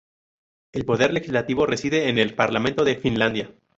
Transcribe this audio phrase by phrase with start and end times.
[0.73, 3.53] El poder legislativo reside en el Parlamento de Finlandia.